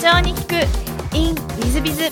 [0.00, 0.54] 長に聞く
[1.14, 2.04] in ウィズビズ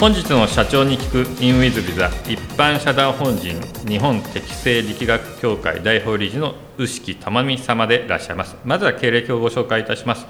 [0.00, 8.56] 本日の社長に聞く in ウィズビザ一般社団法人日本適正力学協会代表理事の牛木珠美様でいらっしゃいます。
[8.64, 10.26] まずは経歴をご紹介いたします。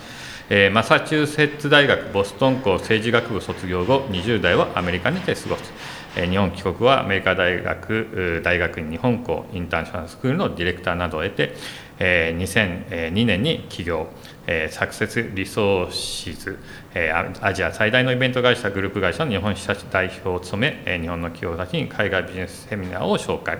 [0.50, 5.72] えーマサチューセッツ大学ボストン校政治学部卒業後20代をアメリカにて過ごす、
[6.16, 11.54] えー日本帰国はアメリカ大学大学院日本校インターナショナルスクールのディレクターなどを得て、
[11.98, 14.06] えー2002年に起業、
[14.46, 16.58] えーサクセスリソーシズ、
[16.94, 23.58] えーアジア最大のイベント会社グループ会社の日本支社代表を務め、えー日本の企業たちに海外ビジネスセミナーを紹介。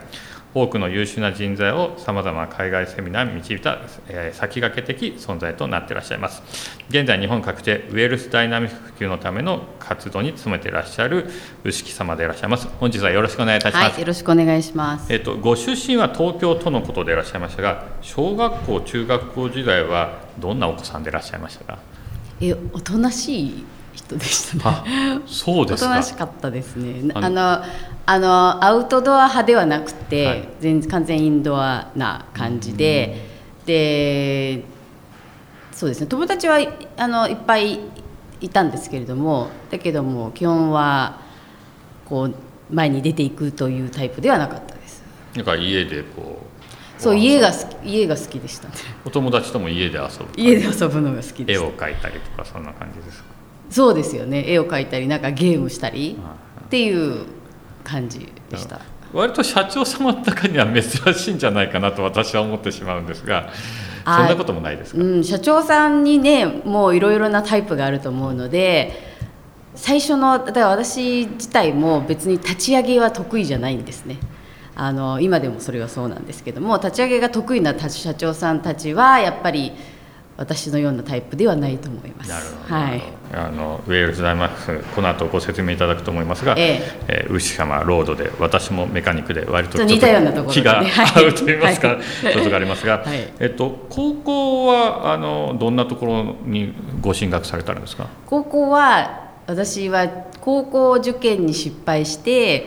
[0.62, 6.42] 多くの優秀な人材をさまざまな海外セミナーに導いた、えー先駆け的存在となっていらっしゃいます。
[6.88, 11.28] 現在日本各地でウェールスダイナミック普及のための活動に努めていらっしゃる
[11.64, 12.68] 牛木様でいらっしゃいます。
[12.80, 15.12] 本日はよろしくお願いいたします、はい、よろしくお願いします。
[15.12, 21.78] えっと、ご出身は東京とのことでいらっしゃいましたが小学校中学校時代はどんなお子さんでいらっしゃいましたか？
[22.40, 23.64] え、おとなしい
[23.98, 24.62] 人でしたね。
[24.64, 24.84] あ
[25.26, 27.10] そうおですかとなしかったですね。
[27.14, 27.62] あの
[28.06, 33.26] あの、アウトドア派ではなくて、はい全完全インドアな感じで、
[33.66, 34.62] で、
[35.72, 36.06] そうですね。
[36.06, 37.80] 友達はいあのいっぱい
[38.40, 41.20] いたんですけれども、だけども基本は
[42.06, 42.34] こう
[42.70, 45.02] 前に出ていくというタイプではなかったです。
[45.34, 46.42] なんか家でこ
[46.98, 48.74] うそう家が好き家が好きでしたね。
[49.04, 51.52] お友達とも家で遊ぶ家で遊ぶのが好きで。
[51.52, 53.37] 絵を描いたりとかそんな感じですか？
[53.70, 54.44] そうですよね。
[54.46, 57.26] 絵を描いたりなんかゲームしたりはっていう
[57.84, 58.80] 感じでした。
[59.12, 63.50] 割と社長様の中には珍しいんじゃないかなと私は思ってしまうんですが
[64.04, 68.92] あそんなこともないですか、うん、社長さんにねもういろいろなタイプがあると思うので
[69.74, 74.18] 最初のだから私自体も別に立ち上げは得意じゃないんですね。
[74.74, 79.72] あの今でもそれはそうなんですけども立ち上げが得意な社長さんたちはやっぱり
[80.38, 82.30] 私のようなタイプではないと思います。
[82.30, 83.02] なるほど、はい。
[83.34, 87.26] あのウェールズダイマックスこの後ご説明いただくと思いますが、ええ。
[87.28, 91.98] ー牛様ロードで私もメカニックで割とちょっと似たようなところ気が合うと言いますか、はい。
[92.32, 93.18] ちょっとがありますが、はい。
[93.40, 98.06] えっと、高校はあのどんなところにご進学されたんですか？
[98.24, 100.06] 高校は私は
[100.40, 102.66] 高校受験に失敗して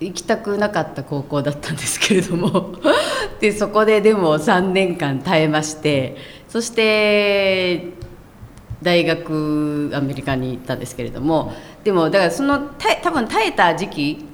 [0.00, 2.76] 行きたくなかった高校だったんですけれども。
[3.40, 6.16] でそこででも3年間耐えまして
[6.50, 7.92] そして
[8.82, 11.52] 大学アメリカに行ったんですけれども
[11.84, 14.24] でもだからそのた多分耐えた時期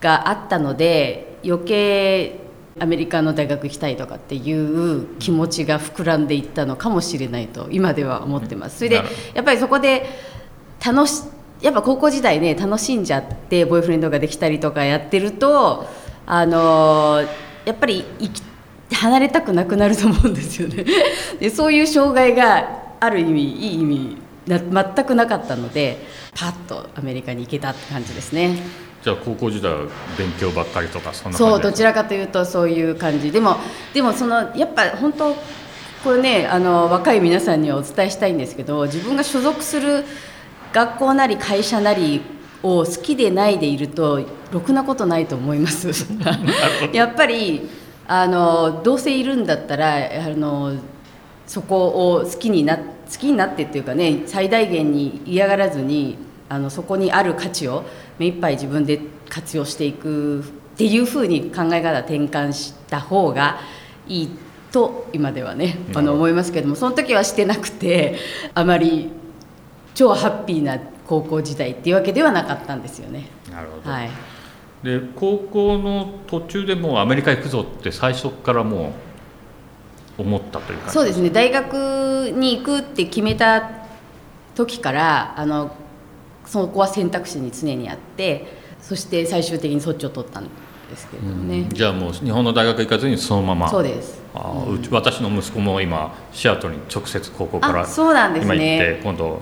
[0.00, 2.38] があったので余計
[2.78, 8.78] アメリカの大学行きたいとかっていう気持ちが膨らんでいったのかもしれないと今では思ってます。
[8.78, 8.96] それで
[9.34, 10.06] やっぱりそこで
[10.84, 11.24] 楽し
[11.60, 15.86] やっぱ高校時代ね楽しんじゃってボーイフレンドができたりとかやってると
[16.26, 17.22] あの
[17.64, 18.42] やっぱり生き
[18.92, 20.84] 離れたくなくなると思うんですよね。
[21.40, 22.68] でそういう障害が
[23.00, 25.98] ある意味いい意味な全くなかったので
[26.38, 28.58] パッとアメリカに行けたって感じですね。
[29.02, 29.80] じゃあ高校時代は
[30.16, 33.58] 勉強ばっかりとかそんな感じそうどちらかというとそういう感じでも
[33.92, 35.36] でもそのやっぱ本当
[36.02, 40.04] これねあの若い皆さんにはお伝えしたいんですけど自分が所属する
[40.72, 42.22] 学校なり会社なり
[42.62, 45.90] を好きでないでいるとろくなことないと思います。
[46.92, 47.68] やっぱり
[48.06, 50.76] あのどうせいるんだったらあの
[51.46, 52.82] そこを好きにな好
[53.18, 56.16] きになってっていうかね最大限に嫌がらずに
[56.48, 57.84] あのそこにある価値を
[58.18, 60.44] 目いっぱい自分で活用していくっ
[60.76, 63.58] ていうふうに考え方転換した方が
[64.06, 64.30] いい
[64.72, 68.18] と今ではねあの思いますけどもその時はしてなくて
[68.54, 69.10] あまり
[69.94, 73.28] 超ハッピーな高校時代っていうわけではなかったんですよね。
[73.52, 74.10] なるほど、はい、
[74.84, 78.92] で高校の途中でもうアメリカ行くぞって最初からも
[80.18, 80.90] う思ったというか？
[80.90, 81.30] そうですね。
[81.30, 83.70] 大学に行くって決めた
[84.54, 85.74] 時からあの
[86.44, 88.46] そこは選択肢に常にあって
[88.80, 90.50] そして最終的にそっちを取ったんで
[90.96, 93.70] すけれどもね、じゃあもう日本の大学行かずにそのまま。
[93.70, 94.22] そうです。
[94.34, 99.40] あーうち私の息子も今シアトルに直接高校からあそうなんです今行っねて今度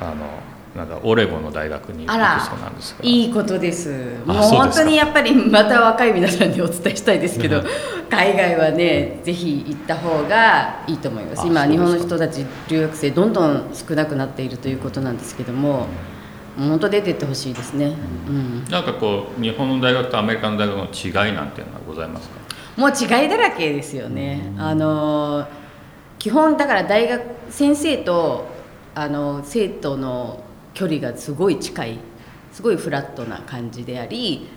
[0.00, 0.26] あの
[0.74, 3.04] なんだオレゴンの大学に行くそうなんですが。
[3.04, 4.16] いいことです。
[4.24, 7.68] もう本当にやっぱりまた若い皆さんにお伝えしたいですけどね
[8.10, 11.46] 海外はねぜひ行った方がいいと思います。
[11.46, 15.86] 今日本の人たち留学生どんどん少なくなっているということなんですけども、
[16.56, 17.96] もう本当出てってほしいですね、
[18.28, 22.34] うん、なんかこう日本の大学とアメリカの大学の違いなんていうのはございますか？
[22.76, 24.52] もう違いだらけですよね。
[24.58, 25.46] あの
[26.18, 28.46] 基本だから大学先生と
[28.94, 30.42] あの生徒の
[30.74, 31.98] 距離がすごい近い
[32.52, 34.48] すごいフラットな感じであり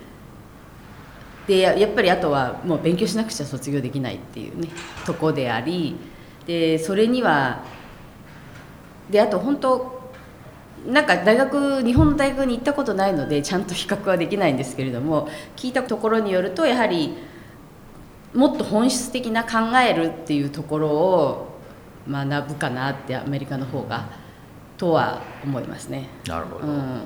[1.48, 4.68] でやっぱりあとはもう勉強しなくちゃ卒業できないっていうね
[5.06, 5.96] とこであり
[6.46, 7.64] でそれには
[9.10, 9.98] であと本当
[10.86, 17.16] なんか大学日本の大学に行ったことないのでちゃんと比較はできないんですけれども聞いたところによるとやはり
[18.34, 21.48] もっと本質的な考えるっていうところを
[22.10, 24.10] 学ぶかなってアメリカの方が
[24.78, 26.08] とは思いますね。
[26.28, 27.02] なるほど、うん。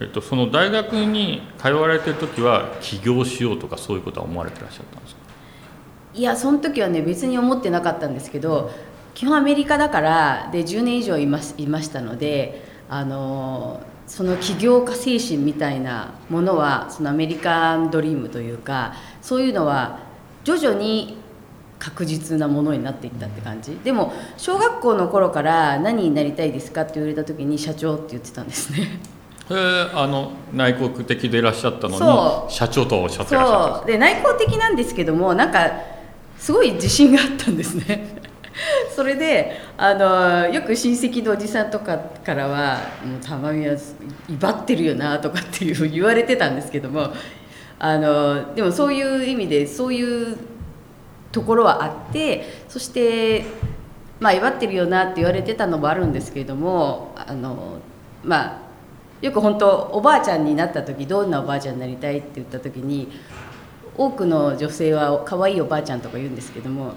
[0.00, 5.20] えっと、その大学に通われてる時は起業しようとかそういうことは思われてらっしゃったんですか？
[6.14, 8.72] いやその時はね別に思ってなかったんですけど
[9.14, 20.00] 基本アメリカだからで10年以上いますいましたのであのその起業家精神みたいなものはそのアメリカンドリームというかそういうのは
[20.42, 21.19] 徐々に
[21.80, 23.76] 確実なものになっていったって感じ？
[23.82, 29.00] でも小学校の頃から何になりたいですかって言われた時に社長って言ってたんですね。
[29.50, 33.86] へえあの内向的でいらっしゃったのそに社長とおっしゃってらっしゃったんそう。
[33.86, 35.70] で内向的なんですけどもなんか
[36.38, 38.20] すごい自信があったんですね。
[38.94, 43.74] それであのよく親戚のおじさんとかからは「もうたまみは
[44.28, 47.08] 威張ってるよな」とかっていう言われてたんですけども
[47.78, 50.36] あのでもそういう意味でそういう
[51.32, 53.44] ところはあってそして
[54.18, 57.78] まあ威張ってるよなって言われてたのもあるんですけれどもあの
[58.24, 58.60] まあ
[59.22, 63.08] よく本当おばあちゃんになった時どんなおばあちゃんになりたいって言った時に
[63.96, 66.94] 多くの女性は可愛いおばあちゃんとか言うんですけども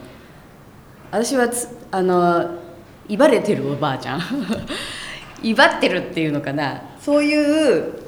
[1.11, 1.49] 私は
[1.91, 2.63] あの
[3.07, 4.21] 威張れてるおばあちゃん。
[5.43, 6.81] 威張ってるっていうのかな。
[6.99, 8.02] そういう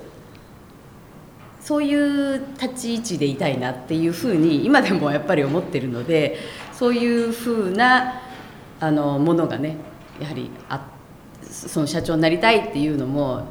[1.66, 6.38] そういう立ち位置でいたいなっていうふうに今でもやっぱり思ってるので
[6.72, 8.22] そういうふうな
[8.80, 9.78] あのものがね
[10.22, 10.88] やはりあ
[11.42, 13.48] その社長になりたいっていうのも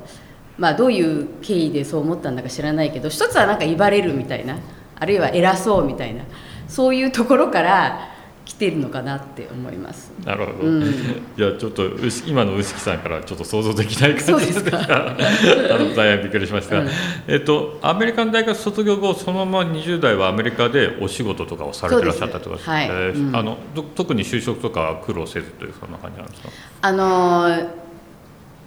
[0.56, 4.60] まあどういう経緯でそう思ったんだか知らないけど一つはなんか威張れるみたいな
[4.94, 6.22] あるいは偉そうみたいな
[6.68, 8.13] そういうところから
[8.44, 10.12] 来てるのかなって思います。
[10.24, 10.82] なるほど、うん。
[11.36, 11.90] いやちょっと
[12.26, 14.76] 今の牛木さんからちょっと想像できない感じですすか。
[14.78, 16.76] があの大変びっくりしました。
[16.76, 16.88] が、うん。
[17.26, 22.64] えっと、アメリカの大学卒業後そのまま20代はアメリカでお仕事とかをされてらっしゃったとです。
[22.64, 22.82] そうです。
[22.82, 22.84] はい。
[22.86, 23.36] えーうん。
[23.36, 26.48] あのど特に就職とかは苦労せずというそんな感じなんですか？
[26.82, 27.83] あのー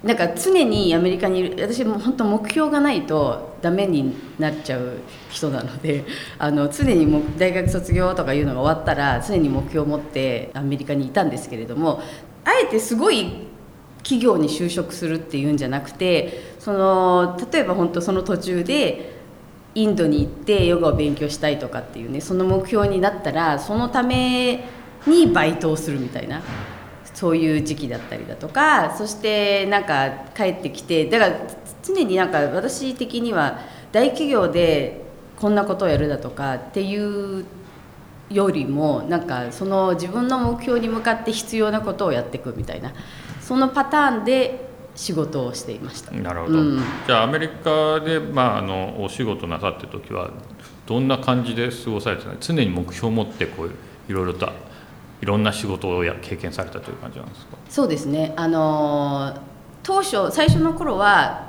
[0.03, 4.99] なんか常にアメリカにいる私も本当目標がないとダメになっちゃう
[5.29, 6.05] 人なので
[6.37, 12.01] あの常にも大学卒業とかいうのが終わったら常に目標を持ってアメリカにいたんですけれども
[12.45, 13.47] あえてすごい
[14.03, 19.17] 企業に就職するっていうんじゃなくてその例えば本当その途中で
[19.73, 24.63] インドに行ってヨガを勉強したいとかっていうねその目標になったらそのため
[25.07, 26.41] にバイトをするみたいな。
[27.17, 31.35] そういう時期だったりだとかそしてなんか帰ってきてだから
[31.81, 33.57] 常になんか私的には
[33.91, 35.01] 大企業で
[35.35, 37.43] こんなことをやるだとかっていう
[38.29, 42.93] よりもなんかその自分の目標に向かって必要なことをやっていくみたいな
[43.41, 46.11] そのパターンで仕事をしていました。
[46.11, 46.81] なるほど、うん。
[47.07, 50.29] じゃあアメリカで、まあ、あのお仕事なさってる時は
[50.85, 52.35] どんな感じで過ごされてたの？
[52.39, 53.71] 常に目標を持ってこう
[54.07, 54.51] いろいろと
[55.21, 57.57] いろんな仕事をや経験されたという感じなんですか？
[57.69, 58.33] そうですね。
[58.35, 59.33] あの
[59.83, 61.47] 当初最初の頃は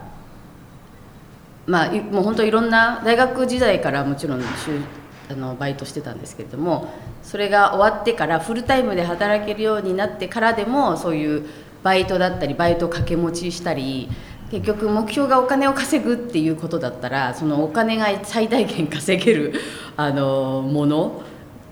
[1.66, 4.82] まあもう本当いろんな大学時代からもちろん就
[5.30, 6.88] あのバイトしてたんですけれども
[7.22, 11.46] それが終わってからフルタイムで働けるようになってからでもそういう
[11.82, 14.08] バイトだったりバイト掛け持ちしたり
[14.50, 19.52] 結局目標がお金を稼ぐっていうことだったらそのお金が最大限稼げる
[19.98, 21.22] あのもの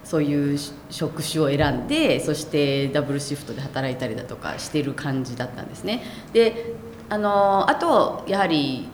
[0.09, 0.59] そういう
[0.89, 6.05] 職種を選んでそしてダブルシフトで働いたりだとかしてる感じだったんですね。
[6.33, 6.75] で
[7.09, 8.87] あのあとやはり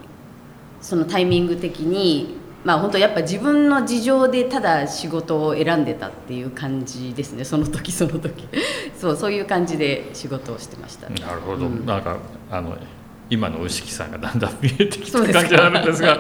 [0.81, 7.45] そのタイミング的にまあ本当やっぱ自分の事情でただ仕事を選んでたっていう感じですね。
[7.45, 8.49] その時その時。
[8.99, 11.85] そうそういう感じで仕事をしてました、なるほど、うん。
[11.85, 12.17] なんか
[12.51, 12.77] あの
[13.33, 16.19] 今の牛木さんがだんだん見えてきた感じがあるんですが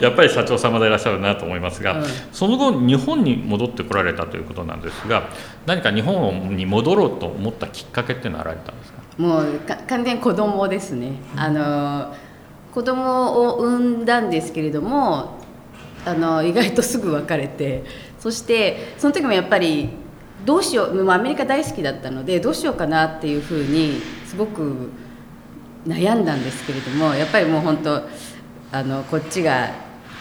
[0.00, 2.06] やっぱり社長様でいらっしゃるなと思いますが、うん。
[2.30, 5.28] その後日本に戻ってこられたということなんですが
[5.66, 9.02] 何か日本に戻ろうと思ったきっかけっていうのはあられたんですか？
[9.18, 12.14] もうか完全に子供ですね、あの
[12.72, 15.38] 子供を産んだんですけれども
[16.06, 17.84] あの意外とすぐ別れて
[18.18, 19.90] そしてその時もやっぱり
[20.44, 24.90] どうしようもうアメリカ大好きだったのでどうしようかなっていうふうにすごく
[25.86, 28.02] 悩んだんですけれどもやっぱりもう本当
[28.70, 29.70] あのこっちが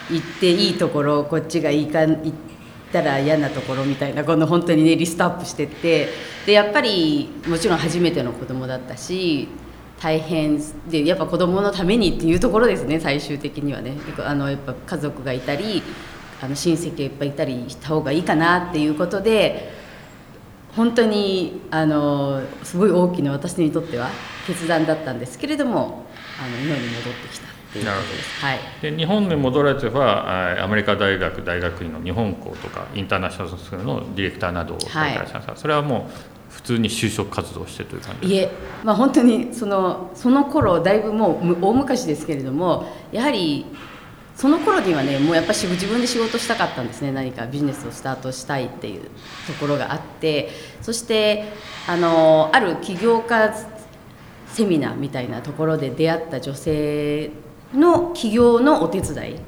[0.10, 2.34] 行っていいところこっちが行か行っ
[2.92, 6.10] たら嫌なところみたいなこの本当にねリストアップしてって
[6.46, 9.48] でやっぱりもちろん初めての子供だったし
[10.02, 13.94] 大変でやっぱ子供のためにっていうところですね最終的にはね。
[14.26, 15.84] あのやっぱ家族がいたり
[16.42, 19.72] あの親戚がいっぱいいたりした方がいいかなっていうことで
[20.76, 24.10] 本当にあのすごい大きな私にとっては
[24.52, 26.06] 決断だったんですけれども
[26.42, 28.46] あの日本に戻ってきたっていうことです。
[28.46, 38.52] はい、で日本に戻られてはアメリカ大学大学院の日本校とかインターナショナルスクールのディレクターなどをされてらっしゃるんですが、はい、それはもう普通に就職活動してという感じいえ、
[38.84, 43.66] まあ、本当にそのその頃だいぶもう大昔ですけれどもやはり
[44.36, 47.12] その頃にはねもうやっぱり自分で仕事したかったんですね。
[47.12, 49.04] 何かビジネスをスタートしたいっていう
[49.48, 50.50] ところがあって
[50.82, 51.46] そして
[51.88, 53.54] あのある起業家
[54.54, 57.32] セミナーみたいなところで出会った女性
[57.74, 59.40] の起業のお手伝い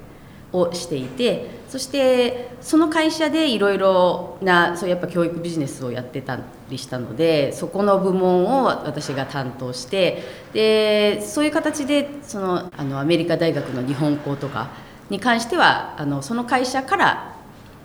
[0.53, 10.21] をしていてそしてその会社でいろいろなそうやっぱ教育ビジネスをやってたりしたのでそこの部門を私が担当して
[10.53, 14.69] でそういう形でそのあのアメリカ大学の日本校とか
[15.09, 17.35] に関してはあのその会社から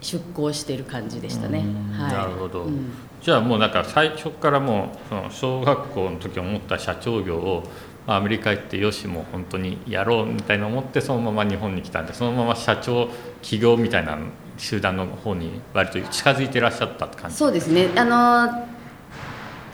[0.03, 1.65] 出向している感じでしたね。
[1.97, 2.91] はい、なるほど、うん、
[3.29, 7.63] じゃあもうなんか最初からもうその小学校の時思った社長業を
[8.07, 13.11] アメリカ行ってよしもう本当にやろうみたいな思ってそのまま日本に来たんでそのまま社長
[13.43, 14.17] 起業みたいな
[14.57, 17.91] 集団の方に割と近づいていらっしゃったって感じそうですね。
[17.97, 18.67] あの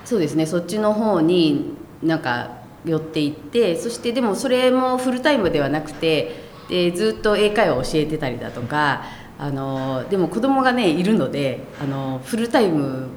[0.04, 0.46] そうですね。
[0.46, 9.04] そっちの方になんか寄っていってそしてでもそれもフルタイムではなくてでずっと英会話を教えてたりだとか
[9.38, 13.11] あのでも子供がねいるのであのフルタイム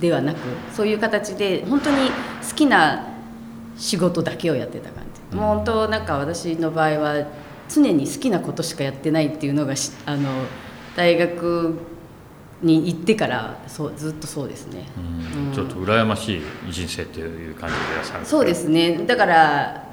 [0.00, 0.38] ではなく
[0.72, 2.10] そういう形で本当に
[2.48, 3.06] 好きな
[3.76, 7.26] 仕事だけをやってた感じ、もう本当なんか私の場合は
[7.68, 9.74] 常に好きなことしかやってないっていうのが
[10.06, 10.28] あの
[10.96, 11.74] 大学
[12.62, 18.26] に行ってからそうずっとそうですね、うん、ちょっと羨ましい人生っていう感じでいらっしゃる。
[18.26, 19.04] そうですね。
[19.06, 19.84] だから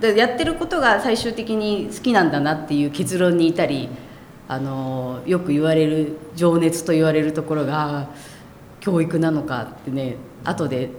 [0.00, 3.88] やってることが最終的に好きなんだなっていう結論にいたり
[4.46, 8.10] あのよく言われる情熱と言われるところが
[8.86, 10.14] 教育なのかってね
[10.44, 10.90] 後で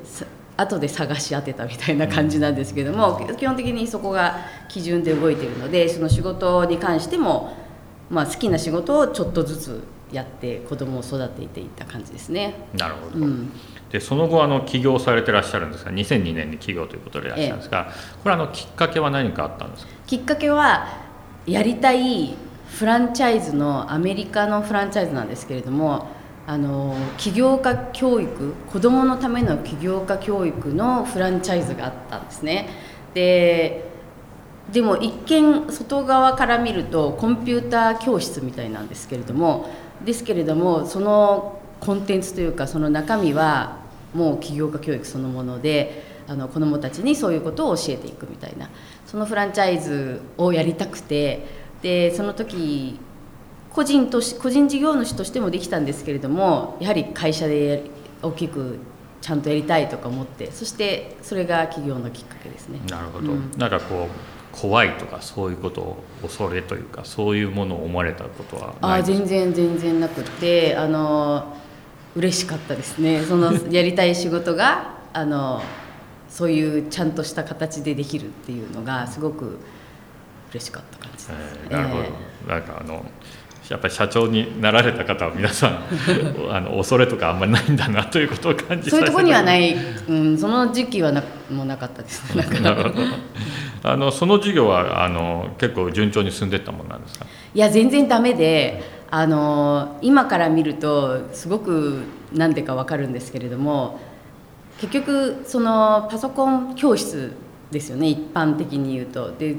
[0.57, 4.35] 後で探し当てたみたいな感じなんですけども基本的にそこが
[4.67, 7.53] 基準で動いているのでその仕事に関しても、
[8.09, 12.55] まあ、好きな仕事をちょっとずつやって子供を育てていった感じですね。
[12.73, 13.51] なるほど、うん、
[13.89, 19.91] でその後あの起業されてらっしゃるんですが2002年に起業ということでいらっしゃるんですが、ええ、これあのきっかけは何かあったんですか？
[20.05, 20.87] きっかけは
[21.45, 22.35] やりたい
[22.67, 26.16] フランチャイズのアメリカのフランチャイズなんですけれども
[26.49, 32.69] あの起業家教育子どものための起業家教育のフランチャイズがあったんですね。
[33.13, 33.85] で
[34.71, 39.69] でも一見外側から見るとコンピューター教室みたいなんですけれども
[40.03, 43.77] ですけれどもそのコンテンツというかその中身は
[44.13, 48.69] もう起業家教育そのものであの子どもたちにそういうことを教えていくみたいな
[49.05, 51.45] そのフランチャイズをやりたくて
[51.81, 52.99] でその時
[53.77, 57.83] 個人とし個人事業主としてもできたんですけれどもやはり会社で
[58.23, 58.79] 大きく
[59.21, 62.79] ちゃんとやりたいとか思ってそしてそれが起業のきっかけですね。
[62.89, 71.55] なるほど、うん、なんかこう怖いとかそういうことを恐れというかそういうものを思われたことはあ全然全然なくてあの
[72.15, 73.21] 嬉しかったですね。
[73.21, 75.61] その やりたい仕事があの
[76.29, 79.59] そういうちゃんとした形でできるっていうのがすごく
[80.49, 83.05] 嬉しかった感じです、えー、なるほど、えー、なんかあの
[83.69, 85.79] やっぱり社長になられた方は皆さん
[86.49, 89.75] あの恐れとかあんまりないんだなということを感じそういうところにはない、
[90.07, 91.21] うん、その時期はな
[91.51, 92.45] もうなかったですね。
[92.61, 92.95] なるほど。
[93.83, 97.25] あのその授業はあの結構順調に進んでいったものなんですか？
[97.53, 102.01] いや全然ダメであの今から見るとすごく
[102.33, 103.99] 何でか分かるんですけれども
[104.79, 107.33] 結局そのパソコン教室
[107.71, 109.31] ですよね一般的に言うと。
[109.37, 109.55] で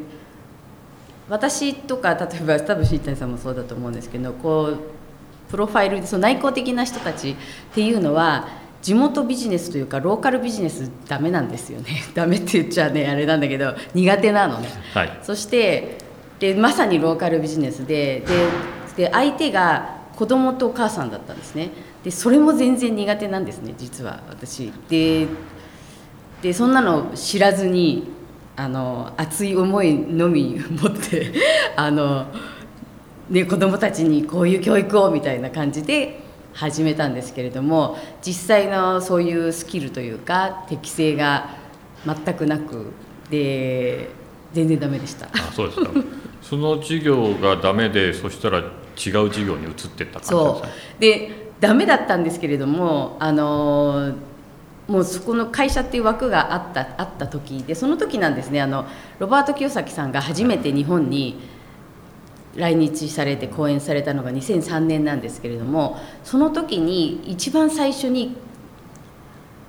[1.28, 4.78] 私とか例えば多分新谷さんもそうだと思うんですけどこう
[5.50, 7.37] プロファイルでその内向的な人たちっ
[7.75, 8.49] ていうのは
[8.80, 12.02] 地元ビジネスというかローカルビジネスダメなんですよね。
[12.14, 15.99] ダメって言っちゃねあれなんだけど苦手なのね、はい、そして
[16.38, 18.23] でまさにローカルビジネスで
[18.97, 21.70] でで相手が子供とお母さんだったんですね。
[22.04, 24.73] でそれも全然苦手なんですね実は私。
[24.88, 25.26] で
[26.42, 28.17] でそんなの知らずに
[28.60, 31.32] あの熱い思いのみ持って
[31.76, 32.26] あの、
[33.30, 36.18] ね、子どもたちにこういう教育をみたいな感じで
[36.54, 41.50] 始めたんですけれども実際のそういうスキルというか適性が
[42.04, 42.86] 全くなく
[43.30, 44.08] で
[44.52, 45.26] 全然ダメでした。
[45.26, 45.90] あそうですか。
[46.42, 48.64] その授業がダメでそしたら違う
[48.96, 50.30] 授業に移ってった感じですか？
[50.30, 51.00] そう。
[51.00, 54.12] でダメだったんですけれどもあの
[54.88, 58.87] もうそこの会社っていう枠があったあった時でその時なんですねあの
[59.18, 61.38] ロバート清崎さんが初めて日本に
[62.57, 68.37] 来日されて講演されたのが2003年なんですけれどもその時に一番最初に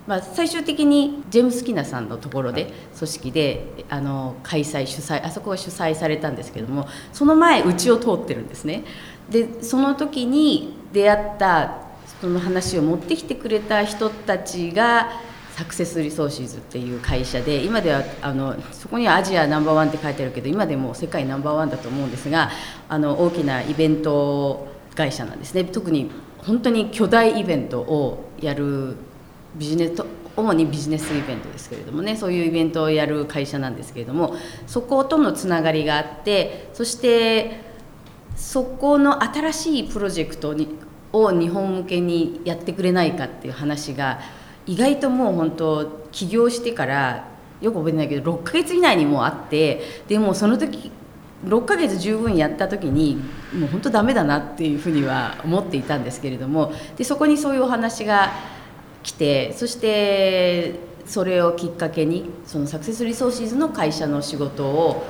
[0.08, 8.86] まあ、最終的にジェームス・キナさんのところで組織であの開催主催あそこが主催されたんですけどもその前うちを通ってるんですね。
[9.30, 11.89] でその時に出会った
[12.22, 15.10] その話を持ってきてくれた人たちが
[15.60, 22.50] サクセスリソーシーズっていう会社で今ではあのそこにはアジアナンバーワンって書いてあるけど今でも世界ナンバーワンだと思うんですが
[22.88, 25.66] あの大きなイベント会社なんですね。
[25.66, 28.96] 特に本当に巨大イベントをやる
[29.58, 30.04] ビジネス
[30.38, 32.16] 主にビジネスイベントですけれどもね。
[32.16, 34.36] そういうイベントをやる会社なんですけれども
[34.66, 37.62] そことのつながりがあってそして
[38.38, 40.70] そこの新しいプロジェクトに
[41.14, 44.20] を日本向けにやってくれないかっていう話が
[44.66, 47.28] 意外ともう本当起業してから
[47.62, 50.92] よく覚えてないけど6ヶ月以内にもうあってでもその時
[51.46, 53.16] 6ヶ月十分やった時に
[53.54, 58.32] もう本当ダメだなっていうふうには思っていたんですけれどもでそこにそういうお話が
[59.04, 60.76] 来てそして
[61.06, 65.04] それをきっかけにそのサクセスリソーシーズの会社の仕事を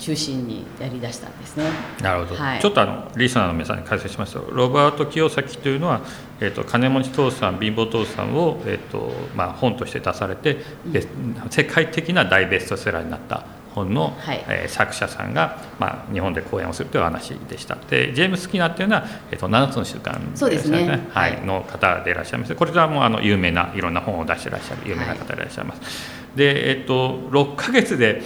[0.00, 1.64] 中心にやりだしたんですね。
[2.02, 2.40] なるほど。
[2.40, 6.00] はい、ちょっとあのリスナーの皆さんに解説しますと、ロバート清崎というのは、
[6.40, 17.76] えっ、ー、と金持ち父さん、貧乏父さんをえっ、ー、とまあ本として出されて、うん、世界的な大ベストセラーになった本の、はい、えー、作者さんが、まあ、日本で講演をするという話でした。
[17.76, 22.54] でジェームス・キナっていうのは、えーと、7つの習慣そうですね、ね、はい、の方でいらっしゃいます。
[22.54, 25.86] これはもうあの有名ないろんな本を出していらっしゃる有名な方でいらっしゃいます、は
[26.34, 28.22] い、で、えっ、ー、と、6か月で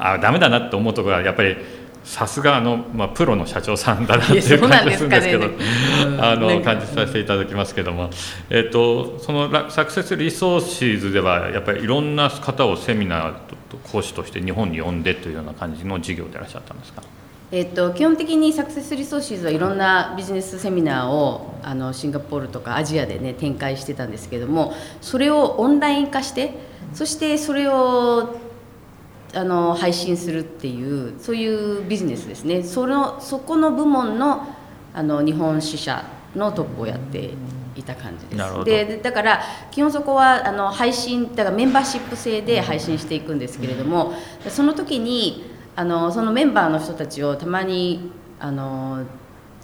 [0.00, 1.56] あダメだなと思うところはやっぱり
[2.04, 5.54] さすがの、まあ、プロの社長さんだなっていう感じがするんですけど、ね、
[6.20, 8.10] あの感じさせていただきますけども、
[8.50, 13.32] えーと、そのサクセスリソーシーズではやっぱりいろんな方をセミナー
[13.70, 17.02] と講師として日本に呼んでというような感じの授業でいらっしゃったんですか？
[17.52, 26.52] えーと、基本的にサクセスリソーシーズはいろんなビジネスセミナーをあのシンガポールとかアジアでね展開してたんですけどもそれをオンライン化して
[26.94, 28.36] そしてそれを
[29.34, 32.62] あの配信するっていうそういうビジネスですね。
[32.62, 34.46] そのそこの部門の
[34.92, 36.04] あの日本支社
[36.36, 37.30] のトップをやって
[37.76, 38.64] いた感じです。
[38.64, 44.14] でだから基本そこはあの配信だからメンバーシップ制で配信していくんですけれども
[44.48, 45.44] その時に
[45.76, 49.04] あのそのメンバーの人たちをたまにあの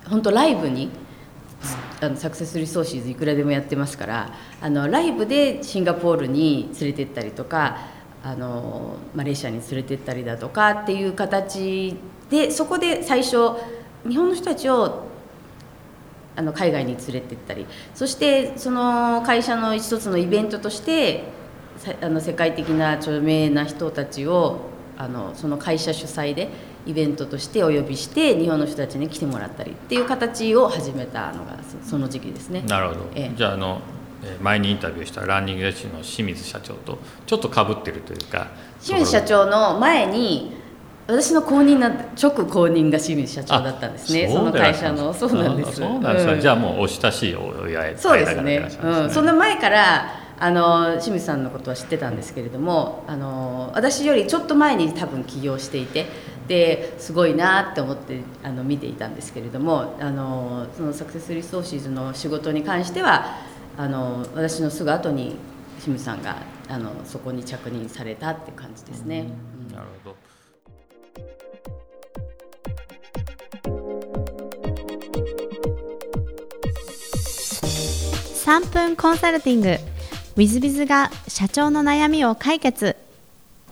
[0.09, 0.91] 本当ライブに
[2.01, 7.79] あのサクセスリソーシーズいくらでもやってますからあのライブでシンガポールに連れてったりとか
[8.23, 11.97] あのマレーシアに連れてったりだとかっていう形
[12.29, 13.53] でそこで最初
[14.07, 15.05] 日本の人たちを
[16.37, 17.67] あの海外に連れてったり。
[17.95, 21.25] そしてその会社の一つのイベントとして
[22.01, 24.61] あの世界的な著名な人たちを
[24.97, 26.49] あのその会社主催で
[26.87, 32.63] イベントとしてお呼びして日本の人たちに来てもらったりっていう形を始めたのがその時期ですね。
[32.63, 33.81] なるほど、ええ、じゃああの
[34.43, 38.49] 前にインタビューしたランニングレッシュの清水社長とちょっとかぶってるというか
[38.83, 40.61] 清水社長の前に
[41.07, 44.29] 私の公認な直公認が清水社長だったんですね。
[44.29, 45.13] その会社の。
[45.13, 45.77] そうなんです。
[45.77, 56.07] そうなんですか、うん、じゃあもうお親しいお祝いそうですね、うん、その前からあの清水さんのことは知ってたんですけれどもあの私よりちょっと前に多分起業していて
[56.49, 63.37] ですごいなって思ってあの見ていたんですけれどもあのそのサクセスリソーシーズの仕事に関しては
[63.81, 65.37] あの私のすぐ後に
[65.79, 69.25] 清水さんがあのそこに着任されたって感じですね。
[69.71, 70.17] うん、なるほど。
[78.35, 79.69] 3分コンサルティング。
[79.71, 79.79] w
[80.37, 82.97] i z b i が社長の悩みを解決。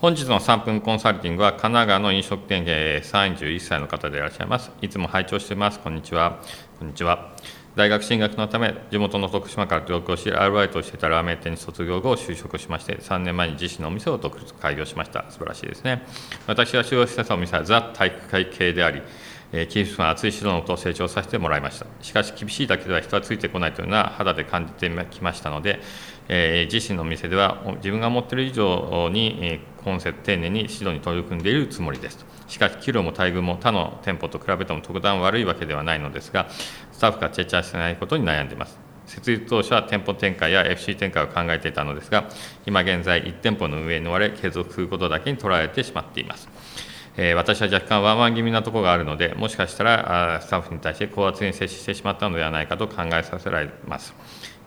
[0.01, 4.71] 本日の3分コンサルティングは神奈川の飲食店経営31歳の方でいらっしゃいます。
[4.81, 5.79] いつも拝聴しています。
[5.79, 6.39] こんにちは。
[6.79, 7.29] こんにちは
[7.75, 15.25] 大学進学のため地元の徳島から上京しアルバイトをしていたラーメン店に卒業後就職しまして3年前に自身のお店を独立開業しました。
[15.29, 16.03] 素晴らしいですね。
[16.47, 19.01] 私は使用してたお店はザ体育会系であり
[19.51, 21.87] えー、キー熱い指導のと成長させてもらいました。
[22.01, 25.79] しかし厳しいだけでは人はついてこないというのは肌で感じてきましたので、
[26.27, 32.17] えー、自身のお店では自分が持っている以上に、えー、コンセプト丁寧に指導に取り組んでいるつもりです。
[32.17, 36.49] としかし給料も待遇も他の店舗と比べても特段悪いわけではないのですが
[36.91, 38.77] スタッフがチェチャしてないことに悩んでいます。
[39.05, 42.29] 設立当初は店舗展開や FC 展開を考えていたのですが
[42.67, 46.47] 今現在1店舗の運営に追われ継続することだけに取られてしまっています。
[47.21, 54.13] えー、私は若干ワンワン気味なところがあるので、もしかしたらスタッフに対して高圧に接してしまったのではないかと考えさせられます。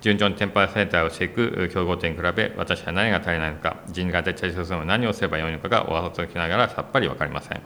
[0.02, 7.62] 順調にテンパーセンターをしていく競合店に比べ、私は何が足りないのか、人が出ちゃいそうな何をすればよいのかがおわざときながらさっぱり分かりません。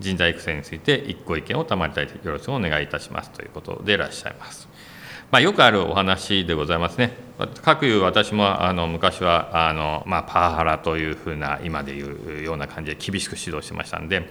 [0.00, 4.68] 人材育成について一個意見を賜りたいとよろしくお願いいたしますということでいらっしゃいます。
[5.30, 7.12] まあ、よくあるお話でございますね。
[7.62, 14.30] 各いう私もあの昔はあの、まあ、パワハラというふうな今でいうような感じで厳しく指導してましたんで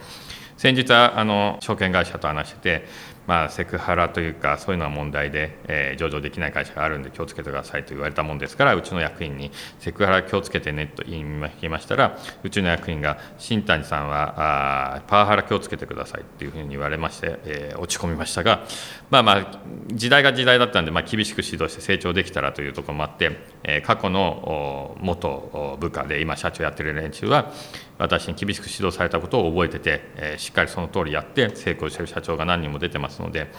[0.57, 11.23] 先日はあの証券会社と話しててまあ、セクハラというかそういうのは問題で、えー、上場できない会社があるんで気をつけてくださいと言われたもんですからうちの役員にセクハラ気をつけてねと言い
[11.69, 18.63] ましたらうちの役員が新谷さんはあパワハラ気をつけてくださいっていうふうに言われまして、えー、落ち込みましたが
[19.09, 23.31] まあまあ時代が時代だったんで、まあ、厳しく指導して成長できたらというところもあって、
[23.63, 27.51] えー、過去の元部下で今社長やってる連中は
[27.97, 33.51] 私に厳しく指導されたことを覚えてて、え、しっかりその通りやって成功している社長が何人も出てますので、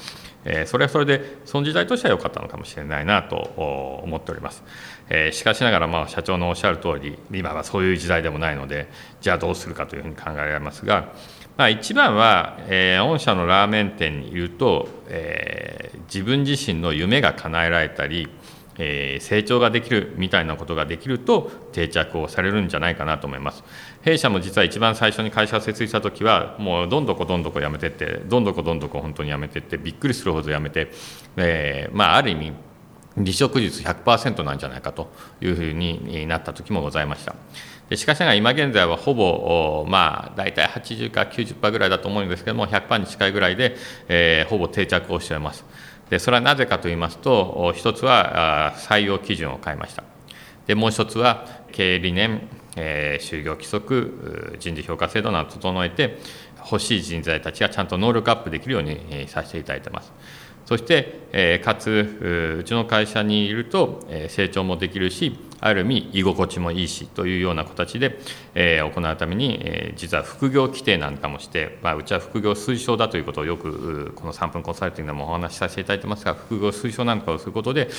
[0.45, 3.37] え、それはそれでその時代としては良かったのかもしれないなと
[4.05, 4.63] 思っております、
[5.11, 8.89] え、しかしながらまあ社長のおっしゃる通り今はそういう時代でもないので
[9.21, 11.13] じゃあどうするかというふうに考えられますが、
[11.57, 18.29] まあ、一番は、え、御社のラーメン店にいると、え、自分自身の夢が叶えられたり
[18.79, 23.65] えー、成長ができるみたいなことができると定着をされるんじゃないかなと思います。
[24.03, 30.91] 弊社も実は一番最初に会社を設立した時はもうどんどこどんどこ辞めてってどんどこどんどこ本当に辞めてってびっくりするほど辞めて、
[31.37, 32.53] えー、まあある意味
[33.17, 35.11] 離職率100%なんじゃないかと
[35.41, 37.35] いうふうになった時もございました。
[37.89, 43.77] でしかしながら今現在はほぼまあ大体80か90%ぐらいだと思うんですけども100%に近いぐらいで、
[44.09, 45.65] えー、ほぼ定着をしております。
[46.11, 50.05] でそれはなぜかと言いますと一つは採用基準を変えました。
[50.67, 56.19] でもう一つは経営理念、えー、就業規則人事評価制度などを整えて
[56.59, 60.13] 欲しい人材たちがちゃんと能力アップできるようにさせていただいてます。
[60.65, 68.19] そして、えー、かつうちの会社にいると、え、成長もできるしある意味居心地もいいしというような形で、
[68.55, 77.91] えー、行うために、えー、実は副業規定なんかもして、まあ、うちは副業推奨だということをよくこの3分コンサルティングでもお話しさせていただいてますが副業推奨なんかをすることで、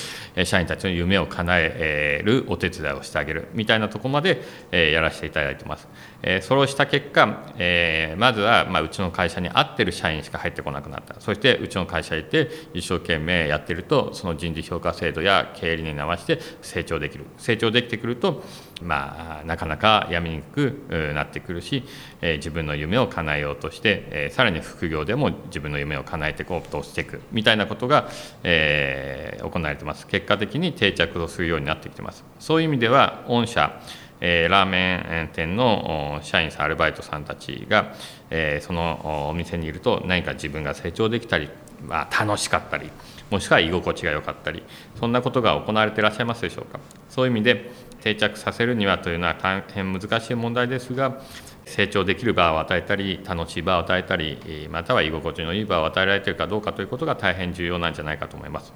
[0.45, 4.41] 社員たちの夢を叶えるお手伝いをしてあげるみたいなとこまで、
[4.71, 5.87] えー、やらせていただいてます。
[6.21, 11.19] えー、それをした結果、えー、まずは、まあ、うちの会社に合ってる社員しか入ってこなくなった。
[11.21, 17.25] そしてうちの会社にいて一生懸命やってるとその人事評価制度や経営理念に合わせて成長できる。
[17.37, 18.43] 成長できてくると、
[18.81, 21.83] まあ、なかなかやみにくくなってくるし、
[22.21, 28.09] えー、自分の夢を叶えようとして、えー、さらに副業でも自分の夢を叶えていこうとしていくみたいなことが、
[28.43, 30.07] えー、行われてます。
[30.07, 32.25] 結果的に定着をするようになってきてます。
[32.39, 33.79] そういう意味では御社
[34.21, 37.93] えー、ラーメン店の社員さんアルバイトさんたちが、
[38.29, 41.49] えー、そのお店にいると何か自分が成長できたり、
[41.85, 42.89] まあ、楽しかったり
[43.29, 44.63] もしくは居心地が良かったり
[44.99, 51.21] そんなことが行われていらっしゃいますでしょうかそういう意味で定着させるにはというのは大変難しい問題ですが
[51.65, 58.73] 成長できる場を与えたり楽しい場を与えたりまたは居心地のいい場を与えられているかどうかということが大変重要なんじゃないかと思います。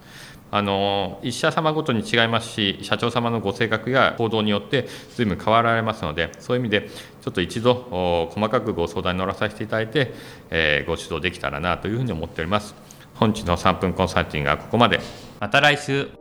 [0.51, 6.89] あの一社様ごとに違いますし社長様のご性格や行動によって随分変わられますのでそういう意味で
[7.21, 10.13] ちょっと一度細かくご相談に乗らさせていただいて、
[10.49, 12.75] えー、ご指導できたらなというふうに思っております。
[13.15, 14.99] 本日の3分コンサルティングはここまで。
[15.39, 16.20] また来週。